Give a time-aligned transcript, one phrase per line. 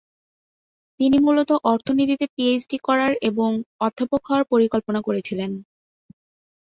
[0.99, 3.49] তিনি মূলত অর্থনীতিতে পিএইচডি করার এবং
[3.79, 5.51] অধ্যাপক হওয়ার পরিকল্পনা করেছিলেন।